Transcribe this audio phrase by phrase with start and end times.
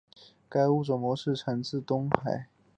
[0.49, 2.47] 该物种的模式产地在红海。